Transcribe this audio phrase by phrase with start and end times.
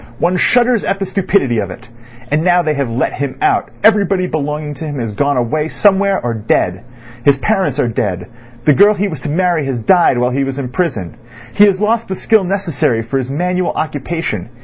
[0.17, 1.87] One shudders at the stupidity of it.
[2.31, 6.19] And now they have let him out everybody belonging to him is gone away somewhere
[6.19, 6.83] or dead.
[7.23, 8.25] His parents are dead;
[8.65, 11.17] the girl he was to marry has died while he was in prison;
[11.53, 14.49] he has lost the skill necessary for his manual occupation.